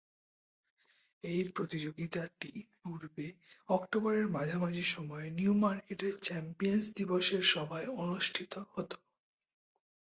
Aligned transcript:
এই 1.23 1.41
প্রতিযোগিতাটি 1.49 2.51
পূর্বে 2.79 3.27
অক্টোবরের 3.69 4.25
মাঝামাঝি 4.27 4.85
সময়ে 4.87 5.27
নিউমার্কেটের 5.31 6.13
চ্যাম্পিয়নস 6.21 6.85
দিবসের 6.97 7.43
সভায় 7.53 7.87
অনুষ্ঠিত 8.03 8.53
হতো। 8.71 8.97